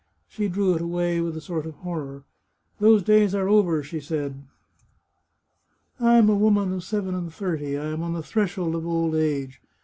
[0.27, 2.23] She drew it away with a sort of horror."
[2.79, 4.41] Those days are over," she said.
[5.99, 9.13] "I am a woman of seven and thirty; I am on the threshold of old
[9.13, 9.61] age.